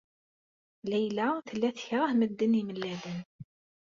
[0.89, 3.19] Layla tella tekṛeh medden imellalen.